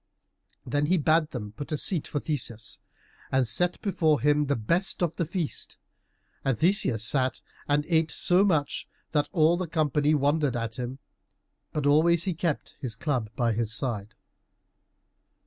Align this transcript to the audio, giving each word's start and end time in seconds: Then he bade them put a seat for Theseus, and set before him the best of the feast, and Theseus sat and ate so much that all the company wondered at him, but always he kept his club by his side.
Then 0.65 0.87
he 0.87 0.97
bade 0.97 1.29
them 1.29 1.51
put 1.51 1.71
a 1.71 1.77
seat 1.77 2.07
for 2.07 2.19
Theseus, 2.19 2.79
and 3.31 3.47
set 3.47 3.79
before 3.83 4.19
him 4.19 4.47
the 4.47 4.55
best 4.55 5.03
of 5.03 5.15
the 5.15 5.25
feast, 5.27 5.77
and 6.43 6.57
Theseus 6.57 7.03
sat 7.05 7.39
and 7.67 7.85
ate 7.87 8.09
so 8.09 8.43
much 8.43 8.87
that 9.11 9.29
all 9.31 9.57
the 9.57 9.67
company 9.67 10.15
wondered 10.15 10.55
at 10.55 10.77
him, 10.79 10.97
but 11.71 11.85
always 11.85 12.23
he 12.23 12.33
kept 12.33 12.77
his 12.81 12.95
club 12.95 13.29
by 13.35 13.53
his 13.53 13.71
side. 13.75 14.15